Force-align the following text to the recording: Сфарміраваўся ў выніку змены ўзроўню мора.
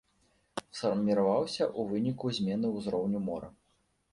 Сфарміраваўся 0.77 1.63
ў 1.65 1.81
выніку 1.91 2.33
змены 2.39 2.67
ўзроўню 2.81 3.25
мора. 3.29 3.49